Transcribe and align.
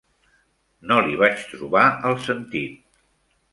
No 0.91 0.97
l'hi 1.09 1.19
vaig 1.19 1.45
trobar 1.53 1.85
el 2.11 2.19
sentit. 2.31 2.83